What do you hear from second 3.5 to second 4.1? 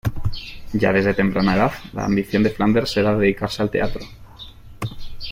al teatro.